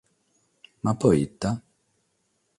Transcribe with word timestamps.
Ma 0.83 0.93
pro 0.99 1.11
ite? 1.25 1.49